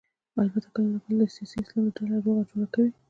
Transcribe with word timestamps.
البته 0.43 0.67
کله 0.73 0.87
نا 0.93 0.99
کله 1.05 1.15
د 1.27 1.31
سیاسي 1.35 1.57
اسلام 1.61 1.85
ډلې 1.95 2.15
روغه 2.25 2.41
جوړه 2.49 2.67
کوي. 2.73 2.91